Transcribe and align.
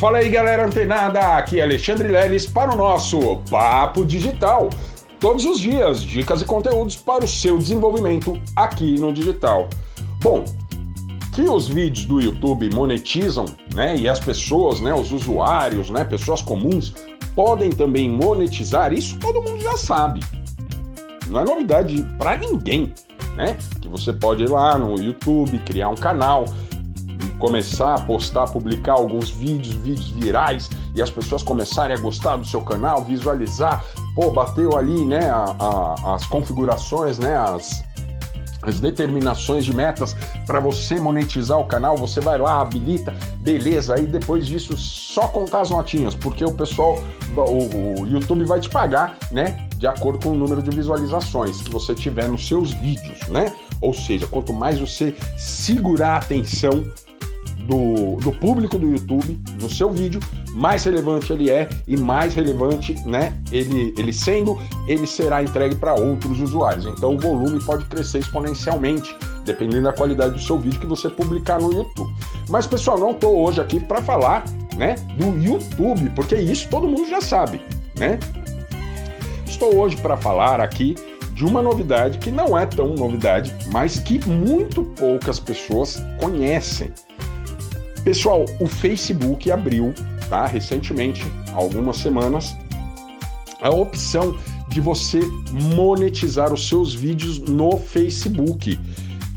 Fala 0.00 0.16
aí 0.16 0.30
galera 0.30 0.64
antenada, 0.64 1.20
aqui 1.36 1.60
é 1.60 1.62
Alexandre 1.62 2.08
Leles 2.08 2.46
para 2.46 2.72
o 2.72 2.76
nosso 2.76 3.36
Papo 3.50 4.02
Digital. 4.02 4.70
Todos 5.20 5.44
os 5.44 5.60
dias, 5.60 6.02
dicas 6.02 6.40
e 6.40 6.46
conteúdos 6.46 6.96
para 6.96 7.22
o 7.22 7.28
seu 7.28 7.58
desenvolvimento 7.58 8.40
aqui 8.56 8.98
no 8.98 9.12
digital. 9.12 9.68
Bom, 10.22 10.42
que 11.34 11.42
os 11.42 11.68
vídeos 11.68 12.06
do 12.06 12.18
YouTube 12.18 12.74
monetizam, 12.74 13.44
né, 13.74 13.94
e 13.94 14.08
as 14.08 14.18
pessoas, 14.18 14.80
né, 14.80 14.94
os 14.94 15.12
usuários, 15.12 15.90
né, 15.90 16.02
pessoas 16.02 16.40
comuns 16.40 16.94
podem 17.34 17.68
também 17.68 18.08
monetizar, 18.08 18.94
isso 18.94 19.18
todo 19.18 19.42
mundo 19.42 19.60
já 19.62 19.76
sabe. 19.76 20.20
Não 21.26 21.40
é 21.40 21.44
novidade 21.44 22.02
para 22.16 22.38
ninguém, 22.38 22.94
né? 23.36 23.58
Que 23.82 23.88
você 23.88 24.14
pode 24.14 24.44
ir 24.44 24.48
lá 24.48 24.78
no 24.78 24.98
YouTube, 24.98 25.58
criar 25.58 25.90
um 25.90 25.94
canal, 25.94 26.46
começar 27.40 27.94
a 27.94 28.00
postar, 28.00 28.46
publicar 28.46 28.92
alguns 28.92 29.30
vídeos, 29.30 29.74
vídeos 29.74 30.10
virais, 30.10 30.70
e 30.94 31.02
as 31.02 31.10
pessoas 31.10 31.42
começarem 31.42 31.96
a 31.96 31.98
gostar 31.98 32.36
do 32.36 32.46
seu 32.46 32.60
canal, 32.60 33.02
visualizar, 33.02 33.84
pô, 34.14 34.30
bateu 34.30 34.76
ali, 34.76 35.04
né, 35.04 35.28
a, 35.30 35.56
a, 35.58 36.14
as 36.14 36.26
configurações, 36.26 37.18
né, 37.18 37.36
as, 37.36 37.82
as 38.62 38.78
determinações 38.78 39.64
de 39.64 39.74
metas 39.74 40.14
para 40.46 40.60
você 40.60 41.00
monetizar 41.00 41.58
o 41.58 41.64
canal, 41.64 41.96
você 41.96 42.20
vai 42.20 42.38
lá, 42.38 42.60
habilita, 42.60 43.14
beleza, 43.38 43.94
aí 43.94 44.06
depois 44.06 44.46
disso 44.46 44.76
só 44.76 45.26
contar 45.26 45.62
as 45.62 45.70
notinhas, 45.70 46.14
porque 46.14 46.44
o 46.44 46.52
pessoal, 46.52 47.02
o, 47.34 48.02
o 48.02 48.06
YouTube 48.06 48.44
vai 48.44 48.60
te 48.60 48.68
pagar, 48.68 49.16
né, 49.32 49.66
de 49.76 49.86
acordo 49.86 50.22
com 50.22 50.32
o 50.32 50.36
número 50.36 50.62
de 50.62 50.70
visualizações 50.70 51.62
que 51.62 51.70
você 51.70 51.94
tiver 51.94 52.28
nos 52.28 52.46
seus 52.46 52.70
vídeos, 52.72 53.18
né? 53.28 53.50
Ou 53.80 53.94
seja, 53.94 54.26
quanto 54.26 54.52
mais 54.52 54.78
você 54.78 55.16
segurar 55.38 56.16
a 56.16 56.16
atenção 56.18 56.84
do, 57.70 58.16
do 58.16 58.32
público 58.32 58.76
do 58.76 58.90
YouTube 58.90 59.40
no 59.62 59.70
seu 59.70 59.90
vídeo, 59.90 60.20
mais 60.52 60.82
relevante 60.82 61.32
ele 61.32 61.48
é 61.48 61.68
e 61.86 61.96
mais 61.96 62.34
relevante, 62.34 62.94
né? 63.06 63.32
Ele, 63.52 63.94
ele 63.96 64.12
sendo, 64.12 64.58
ele 64.88 65.06
será 65.06 65.40
entregue 65.40 65.76
para 65.76 65.94
outros 65.94 66.40
usuários. 66.40 66.84
Então 66.86 67.14
o 67.14 67.18
volume 67.18 67.62
pode 67.64 67.84
crescer 67.84 68.18
exponencialmente, 68.18 69.14
dependendo 69.44 69.84
da 69.84 69.92
qualidade 69.92 70.32
do 70.34 70.40
seu 70.40 70.58
vídeo 70.58 70.80
que 70.80 70.86
você 70.86 71.08
publicar 71.08 71.60
no 71.60 71.72
YouTube. 71.72 72.12
Mas 72.48 72.66
pessoal, 72.66 72.98
não 72.98 73.12
estou 73.12 73.38
hoje 73.38 73.60
aqui 73.60 73.78
para 73.78 74.02
falar, 74.02 74.44
né, 74.76 74.96
do 75.16 75.38
YouTube, 75.40 76.10
porque 76.16 76.34
isso 76.34 76.68
todo 76.68 76.88
mundo 76.88 77.08
já 77.08 77.20
sabe, 77.20 77.62
né? 77.96 78.18
Estou 79.46 79.76
hoje 79.76 79.96
para 79.96 80.16
falar 80.16 80.60
aqui 80.60 80.96
de 81.34 81.44
uma 81.44 81.62
novidade 81.62 82.18
que 82.18 82.30
não 82.30 82.58
é 82.58 82.66
tão 82.66 82.94
novidade, 82.94 83.54
mas 83.72 84.00
que 84.00 84.26
muito 84.28 84.82
poucas 84.82 85.38
pessoas 85.38 86.02
conhecem. 86.18 86.92
Pessoal, 88.04 88.44
o 88.58 88.66
Facebook 88.66 89.50
abriu, 89.50 89.92
tá? 90.28 90.46
Recentemente, 90.46 91.22
algumas 91.52 91.98
semanas, 91.98 92.56
a 93.60 93.70
opção 93.70 94.36
de 94.68 94.80
você 94.80 95.20
monetizar 95.74 96.52
os 96.52 96.66
seus 96.68 96.94
vídeos 96.94 97.38
no 97.38 97.76
Facebook. 97.76 98.78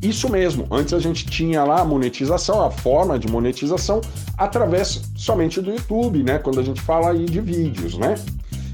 Isso 0.00 0.30
mesmo, 0.30 0.66
antes 0.70 0.94
a 0.94 0.98
gente 0.98 1.26
tinha 1.26 1.64
lá 1.64 1.80
a 1.80 1.84
monetização, 1.84 2.62
a 2.62 2.70
forma 2.70 3.18
de 3.18 3.28
monetização 3.28 4.00
através 4.38 5.02
somente 5.16 5.60
do 5.60 5.72
YouTube, 5.72 6.22
né? 6.22 6.38
Quando 6.38 6.60
a 6.60 6.62
gente 6.62 6.80
fala 6.80 7.10
aí 7.10 7.24
de 7.24 7.40
vídeos, 7.40 7.98
né? 7.98 8.14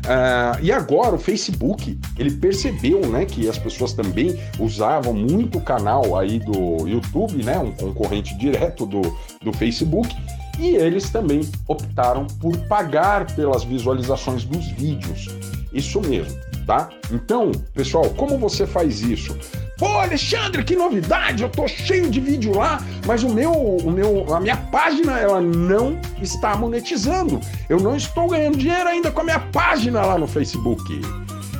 Uh, 0.02 0.58
e 0.60 0.72
agora 0.72 1.14
o 1.14 1.18
Facebook 1.18 1.96
ele 2.18 2.32
percebeu 2.32 3.06
né, 3.08 3.24
que 3.24 3.48
as 3.48 3.56
pessoas 3.56 3.92
também 3.92 4.36
usavam 4.58 5.14
muito 5.14 5.58
o 5.58 5.60
canal 5.60 6.18
aí 6.18 6.40
do 6.40 6.88
YouTube, 6.88 7.44
né, 7.44 7.56
um 7.58 7.70
concorrente 7.70 8.36
direto 8.36 8.84
do, 8.84 9.02
do 9.42 9.52
Facebook, 9.52 10.12
e 10.58 10.74
eles 10.74 11.08
também 11.10 11.48
optaram 11.68 12.26
por 12.40 12.56
pagar 12.66 13.32
pelas 13.34 13.62
visualizações 13.62 14.44
dos 14.44 14.66
vídeos. 14.72 15.28
Isso 15.72 16.00
mesmo, 16.00 16.36
tá? 16.66 16.90
Então, 17.10 17.52
pessoal, 17.72 18.10
como 18.10 18.36
você 18.38 18.66
faz 18.66 19.02
isso? 19.02 19.38
Pô, 19.82 19.98
Alexandre, 19.98 20.62
que 20.62 20.76
novidade! 20.76 21.42
Eu 21.42 21.48
tô 21.48 21.66
cheio 21.66 22.08
de 22.08 22.20
vídeo 22.20 22.56
lá, 22.56 22.80
mas 23.04 23.24
o 23.24 23.28
meu, 23.28 23.50
o 23.52 23.90
meu, 23.90 24.32
a 24.32 24.38
minha 24.38 24.56
página 24.56 25.18
ela 25.18 25.40
não 25.40 26.00
está 26.22 26.54
monetizando. 26.54 27.40
Eu 27.68 27.80
não 27.80 27.96
estou 27.96 28.28
ganhando 28.28 28.56
dinheiro 28.56 28.88
ainda 28.88 29.10
com 29.10 29.22
a 29.22 29.24
minha 29.24 29.40
página 29.40 30.00
lá 30.02 30.16
no 30.16 30.28
Facebook. 30.28 31.02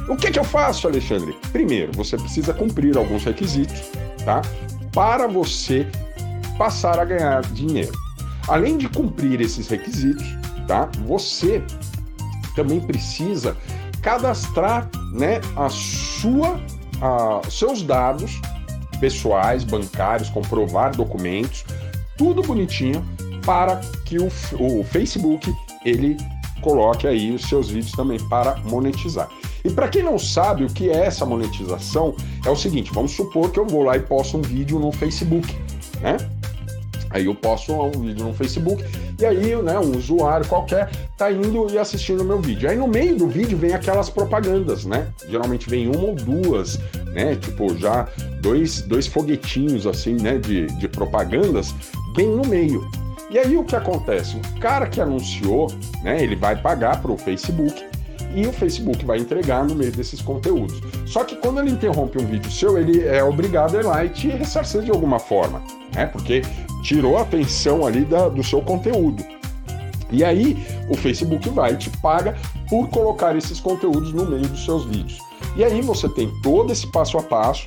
O 0.08 0.14
que, 0.14 0.30
que 0.30 0.38
eu 0.38 0.44
faço, 0.44 0.86
Alexandre? 0.86 1.36
Primeiro, 1.50 1.90
você 1.96 2.16
precisa 2.16 2.54
cumprir 2.54 2.96
alguns 2.96 3.24
requisitos, 3.24 3.90
tá? 4.24 4.40
Para 4.92 5.26
você 5.26 5.84
passar 6.56 7.00
a 7.00 7.04
ganhar 7.04 7.42
dinheiro. 7.42 7.90
Além 8.46 8.78
de 8.78 8.88
cumprir 8.88 9.40
esses 9.40 9.66
requisitos, 9.66 10.24
tá? 10.68 10.88
Você 11.08 11.60
também 12.54 12.78
precisa 12.78 13.56
cadastrar, 14.00 14.88
né, 15.12 15.40
a 15.56 15.68
sua 15.68 16.60
ah, 17.02 17.40
seus 17.50 17.82
dados 17.82 18.40
pessoais, 19.00 19.64
bancários, 19.64 20.30
comprovar 20.30 20.96
documentos, 20.96 21.64
tudo 22.16 22.40
bonitinho 22.42 23.04
para 23.44 23.80
que 24.04 24.18
o, 24.18 24.28
o 24.58 24.84
Facebook 24.84 25.52
ele 25.84 26.16
coloque 26.60 27.08
aí 27.08 27.32
os 27.32 27.42
seus 27.42 27.68
vídeos 27.68 27.92
também 27.92 28.18
para 28.28 28.56
monetizar. 28.58 29.28
E 29.64 29.70
para 29.70 29.88
quem 29.88 30.02
não 30.02 30.18
sabe 30.18 30.64
o 30.64 30.68
que 30.68 30.88
é 30.88 31.06
essa 31.06 31.26
monetização, 31.26 32.14
é 32.46 32.50
o 32.50 32.56
seguinte: 32.56 32.92
vamos 32.92 33.12
supor 33.12 33.50
que 33.50 33.58
eu 33.58 33.66
vou 33.66 33.82
lá 33.82 33.96
e 33.96 34.00
posto 34.00 34.38
um 34.38 34.42
vídeo 34.42 34.78
no 34.78 34.92
Facebook, 34.92 35.52
né? 36.00 36.16
Aí 37.12 37.26
eu 37.26 37.34
posto 37.34 37.72
um 37.72 37.90
vídeo 37.90 38.24
no 38.24 38.34
Facebook 38.34 38.84
e 39.20 39.24
aí, 39.24 39.54
né, 39.62 39.78
um 39.78 39.96
usuário 39.96 40.46
qualquer 40.46 40.90
tá 41.16 41.30
indo 41.30 41.70
e 41.70 41.78
assistindo 41.78 42.22
o 42.22 42.24
meu 42.24 42.40
vídeo. 42.40 42.68
Aí 42.68 42.76
no 42.76 42.88
meio 42.88 43.16
do 43.16 43.28
vídeo 43.28 43.56
vem 43.56 43.74
aquelas 43.74 44.08
propagandas, 44.08 44.84
né? 44.84 45.08
Geralmente 45.28 45.68
vem 45.68 45.88
uma 45.88 46.06
ou 46.06 46.14
duas, 46.14 46.78
né? 47.12 47.36
Tipo, 47.36 47.76
já 47.76 48.08
dois, 48.40 48.82
dois 48.82 49.06
foguetinhos 49.06 49.86
assim, 49.86 50.14
né, 50.14 50.38
de, 50.38 50.66
de 50.66 50.88
propagandas 50.88 51.74
bem 52.16 52.28
no 52.28 52.46
meio. 52.46 52.88
E 53.30 53.38
aí 53.38 53.56
o 53.56 53.64
que 53.64 53.74
acontece? 53.74 54.36
O 54.36 54.60
cara 54.60 54.86
que 54.86 55.00
anunciou, 55.00 55.68
né, 56.02 56.22
ele 56.22 56.36
vai 56.36 56.60
pagar 56.60 57.00
para 57.00 57.10
o 57.10 57.16
Facebook 57.16 57.82
e 58.34 58.46
o 58.46 58.52
Facebook 58.52 59.04
vai 59.04 59.18
entregar 59.18 59.64
no 59.64 59.74
meio 59.74 59.92
desses 59.92 60.20
conteúdos. 60.20 60.80
Só 61.06 61.24
que 61.24 61.36
quando 61.36 61.60
ele 61.60 61.70
interrompe 61.70 62.20
um 62.20 62.26
vídeo 62.26 62.50
seu, 62.50 62.78
ele 62.78 63.06
é 63.06 63.22
obrigado 63.22 63.76
a 63.76 63.80
ir 63.80 63.84
lá 63.84 64.04
e 64.04 64.08
te 64.08 64.28
ressarcir 64.28 64.82
de 64.82 64.90
alguma 64.90 65.18
forma, 65.18 65.62
né? 65.94 66.06
Porque 66.06 66.42
tirou 66.82 67.16
a 67.16 67.22
atenção 67.22 67.86
ali 67.86 68.04
da, 68.04 68.28
do 68.28 68.42
seu 68.42 68.60
conteúdo. 68.60 69.24
E 70.10 70.22
aí 70.22 70.56
o 70.90 70.94
Facebook 70.94 71.48
vai 71.48 71.76
te 71.76 71.88
paga 71.98 72.36
por 72.68 72.88
colocar 72.88 73.34
esses 73.34 73.58
conteúdos 73.58 74.12
no 74.12 74.26
meio 74.26 74.46
dos 74.46 74.64
seus 74.64 74.84
vídeos. 74.84 75.18
E 75.56 75.64
aí 75.64 75.80
você 75.80 76.08
tem 76.08 76.30
todo 76.42 76.70
esse 76.72 76.86
passo 76.86 77.16
a 77.16 77.22
passo, 77.22 77.66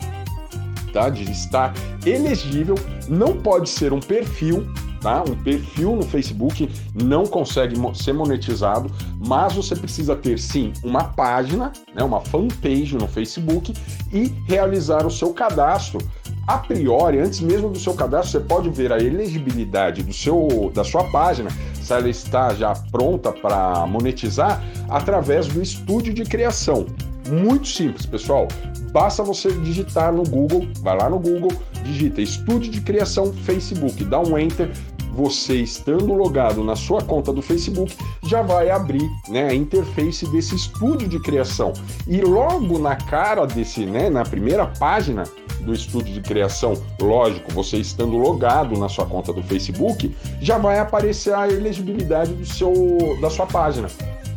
tá? 0.93 1.09
De 1.09 1.23
estar 1.31 1.73
elegível, 2.05 2.75
não 3.09 3.37
pode 3.41 3.69
ser 3.69 3.91
um 3.93 3.99
perfil 3.99 4.65
Tá? 5.05 5.21
Um 5.21 5.35
perfil 5.35 5.95
no 5.95 6.01
Facebook 6.01 6.67
não 6.95 7.27
consegue 7.27 7.75
ser 7.93 8.11
monetizado, 8.11 8.89
mas 9.23 9.53
você 9.53 9.75
precisa 9.75 10.15
ter 10.15 10.39
sim 10.39 10.73
uma 10.83 11.03
página, 11.03 11.71
né, 11.93 12.03
uma 12.03 12.21
fanpage 12.21 12.95
no 12.95 13.07
Facebook 13.07 13.71
e 14.11 14.33
realizar 14.47 15.05
o 15.05 15.11
seu 15.11 15.31
cadastro 15.31 15.99
a 16.47 16.59
priori, 16.59 17.19
antes 17.19 17.39
mesmo 17.39 17.69
do 17.69 17.79
seu 17.79 17.93
cadastro, 17.93 18.39
você 18.39 18.39
pode 18.39 18.69
ver 18.69 18.91
a 18.91 18.97
elegibilidade 18.97 20.03
do 20.03 20.13
seu, 20.13 20.71
da 20.73 20.83
sua 20.83 21.03
página, 21.05 21.49
se 21.81 21.91
ela 21.91 22.07
está 22.07 22.53
já 22.53 22.73
pronta 22.91 23.31
para 23.31 23.85
monetizar, 23.87 24.63
através 24.87 25.47
do 25.47 25.61
estúdio 25.61 26.13
de 26.13 26.23
criação. 26.23 26.85
Muito 27.27 27.67
simples, 27.67 28.05
pessoal. 28.05 28.47
Basta 28.91 29.23
você 29.23 29.51
digitar 29.51 30.13
no 30.13 30.23
Google, 30.23 30.67
vai 30.81 30.95
lá 30.95 31.09
no 31.09 31.19
Google, 31.19 31.51
digita 31.83 32.21
estúdio 32.21 32.71
de 32.71 32.79
criação 32.79 33.33
Facebook, 33.33 34.03
dá 34.05 34.19
um 34.19 34.37
enter, 34.37 34.71
você 35.15 35.61
estando 35.61 36.13
logado 36.13 36.61
na 36.63 36.75
sua 36.75 37.01
conta 37.01 37.31
do 37.31 37.41
Facebook, 37.41 37.95
já 38.23 38.41
vai 38.41 38.69
abrir 38.69 39.09
né, 39.29 39.47
a 39.47 39.55
interface 39.55 40.27
desse 40.27 40.55
estúdio 40.55 41.07
de 41.07 41.19
criação. 41.19 41.71
E 42.05 42.19
logo 42.19 42.77
na 42.77 42.97
cara 42.97 43.45
desse, 43.45 43.85
né, 43.85 44.09
na 44.09 44.23
primeira 44.23 44.67
página 44.67 45.23
do 45.61 45.73
estúdio 45.73 46.13
de 46.13 46.21
criação, 46.21 46.73
lógico, 47.01 47.51
você 47.53 47.77
estando 47.77 48.17
logado 48.17 48.77
na 48.77 48.89
sua 48.89 49.05
conta 49.05 49.31
do 49.31 49.41
Facebook, 49.41 50.13
já 50.41 50.57
vai 50.57 50.79
aparecer 50.79 51.33
a 51.33 51.47
elegibilidade 51.47 52.33
do 52.33 52.45
seu, 52.45 52.73
da 53.21 53.29
sua 53.29 53.45
página 53.45 53.87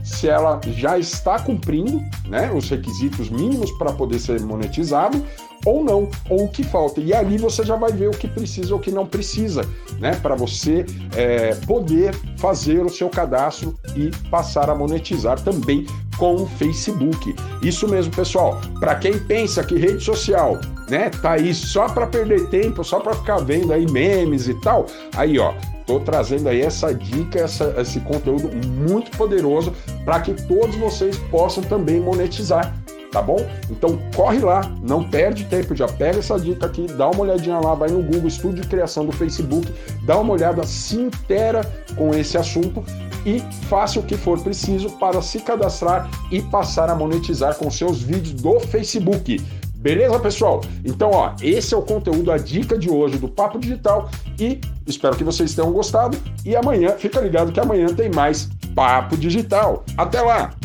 se 0.09 0.27
ela 0.27 0.59
já 0.69 0.99
está 0.99 1.39
cumprindo 1.39 2.03
né, 2.27 2.51
os 2.51 2.71
requisitos 2.71 3.29
mínimos 3.29 3.71
para 3.73 3.93
poder 3.93 4.19
ser 4.19 4.41
monetizado 4.41 5.23
ou 5.69 5.85
não, 5.85 6.09
ou 6.29 6.45
o 6.45 6.49
que 6.49 6.63
falta. 6.63 7.01
E 7.01 7.13
ali 7.13 7.37
você 7.37 7.65
já 7.65 7.77
vai 7.77 7.93
ver 7.93 8.09
o 8.09 8.13
que 8.13 8.27
precisa 8.27 8.73
ou 8.73 8.81
o 8.81 8.83
que 8.83 8.91
não 8.91 9.07
precisa, 9.07 9.63
né? 9.99 10.15
Para 10.23 10.35
você 10.35 10.85
é, 11.17 11.55
poder 11.67 12.15
fazer 12.39 12.85
o 12.85 12.89
seu 12.89 13.09
cadastro 13.09 13.75
e 13.95 14.11
passar 14.31 14.71
a 14.71 14.75
monetizar 14.75 15.41
também 15.41 15.87
com 16.17 16.35
o 16.37 16.47
Facebook. 16.47 17.35
Isso 17.63 17.87
mesmo, 17.89 18.15
pessoal. 18.15 18.61
Para 18.81 18.95
quem 18.95 19.19
pensa 19.19 19.63
que 19.63 19.77
rede 19.77 20.03
social, 20.03 20.59
né, 20.89 21.11
tá 21.11 21.33
aí 21.33 21.55
só 21.55 21.89
para 21.89 22.07
perder 22.07 22.49
tempo, 22.49 22.83
só 22.83 22.99
para 22.99 23.15
ficar 23.15 23.39
vendo 23.39 23.73
aí 23.73 23.89
memes 23.91 24.49
e 24.49 24.55
tal, 24.55 24.87
aí 25.15 25.39
ó, 25.39 25.53
Estou 25.89 26.01
trazendo 26.01 26.51
aí 26.51 26.61
essa 26.61 26.93
dica, 26.95 27.41
essa, 27.41 27.75
esse 27.79 27.99
conteúdo 28.01 28.51
muito 28.67 29.11
poderoso 29.17 29.73
para 30.05 30.21
que 30.21 30.35
todos 30.47 30.77
vocês 30.77 31.17
possam 31.31 31.63
também 31.63 31.99
monetizar 31.99 32.77
tá 33.13 33.23
bom? 33.23 33.39
Então 33.71 33.99
corre 34.15 34.39
lá, 34.39 34.61
não 34.83 35.03
perde 35.09 35.45
tempo, 35.45 35.75
já 35.75 35.87
pega 35.87 36.19
essa 36.19 36.39
dica 36.39 36.67
aqui, 36.67 36.87
dá 36.87 37.09
uma 37.09 37.21
olhadinha 37.21 37.59
lá, 37.59 37.75
vai 37.75 37.89
no 37.89 38.03
Google 38.03 38.29
Estúdio 38.29 38.63
de 38.63 38.69
Criação 38.69 39.07
do 39.07 39.13
Facebook, 39.13 39.73
dá 40.05 40.19
uma 40.19 40.33
olhada, 40.33 40.65
se 40.65 40.97
intera 40.97 41.63
com 41.97 42.15
esse 42.15 42.37
assunto 42.37 42.85
e 43.25 43.41
faça 43.67 43.99
o 44.01 44.03
que 44.03 44.17
for 44.17 44.41
preciso 44.41 44.91
para 44.99 45.21
se 45.23 45.41
cadastrar 45.41 46.09
e 46.31 46.43
passar 46.43 46.91
a 46.91 46.95
monetizar 46.95 47.55
com 47.57 47.71
seus 47.71 48.03
vídeos 48.03 48.35
do 48.35 48.61
Facebook. 48.61 49.45
Beleza, 49.79 50.19
pessoal? 50.19 50.61
Então, 50.85 51.11
ó, 51.13 51.35
esse 51.41 51.73
é 51.73 51.77
o 51.77 51.83
conteúdo, 51.83 52.33
a 52.33 52.37
dica 52.37 52.77
de 52.77 52.91
hoje 52.91 53.17
do 53.17 53.29
Papo 53.29 53.61
Digital 53.61 54.11
e 54.39 54.61
espero 54.87 55.17
que 55.17 55.23
vocês 55.23 55.55
tenham 55.55 55.73
gostado. 55.73 56.19
E 56.45 56.57
amanhã, 56.57 56.91
fica 56.99 57.21
ligado 57.21 57.53
que 57.53 57.61
amanhã 57.61 57.87
tem 57.87 58.11
mais 58.11 58.49
Papo 58.75 59.17
Digital. 59.17 59.85
Até 59.97 60.21
lá! 60.21 60.59